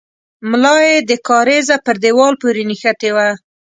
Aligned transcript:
ملا 0.49 0.75
يې 0.87 0.95
د 1.09 1.11
کارېزه 1.27 1.77
پر 1.85 1.95
دېوال 2.03 2.33
پورې 2.41 2.61
نښتې 2.69 3.09
وه. 3.15 3.27